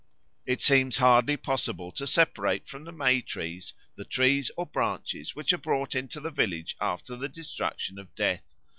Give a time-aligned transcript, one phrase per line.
[0.47, 5.53] It seems hardly possible to separate from the May trees the trees or branches which
[5.53, 8.55] are brought into the village after the destruction of the Death.